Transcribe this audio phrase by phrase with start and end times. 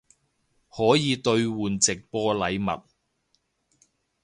[0.67, 2.81] 可以兑换直播禮物